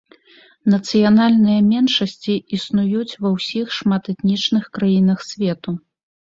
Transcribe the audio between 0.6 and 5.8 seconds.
Нацыянальныя меншасці існуюць ва ўсіх шматэтнічных краінах свету.